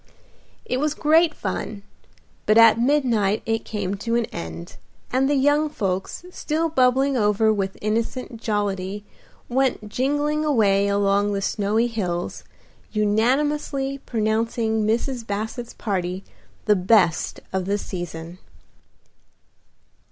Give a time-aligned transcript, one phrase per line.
[0.65, 1.83] It was great fun,
[2.47, 4.77] but at midnight it came to an end,
[5.11, 9.05] and the young folks, still bubbling over with innocent jollity,
[9.47, 12.43] went jingling away along the snowy hills,
[12.91, 15.27] unanimously pronouncing Mrs.
[15.27, 16.23] Basset's party
[16.65, 18.39] the best of the season.